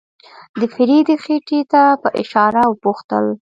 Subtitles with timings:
[0.59, 3.25] د فريدې خېټې ته په اشاره وپوښتل.